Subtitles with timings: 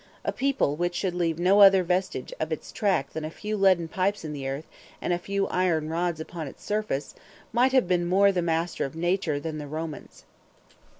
[0.25, 3.87] A people which should leave no other vestige of its track than a few leaden
[3.87, 4.65] pipes in the earth
[4.99, 7.13] and a few iron rods upon its surface,
[7.53, 10.23] might have been more the master of nature than the Romans.